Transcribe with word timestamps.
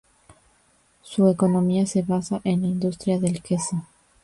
Su 1.03 1.29
economía 1.29 1.85
se 1.85 2.01
basa 2.01 2.41
en 2.43 2.61
la 2.63 2.67
industria 2.69 3.19
del 3.19 3.39
queso. 3.43 3.85